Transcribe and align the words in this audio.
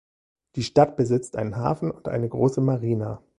Die 0.55 0.63
Stadt 0.63 0.97
besitzt 0.97 1.35
einen 1.35 1.57
Hafen 1.57 1.91
und 1.91 2.07
eine 2.07 2.27
große 2.27 2.59
Marina. 2.59 3.21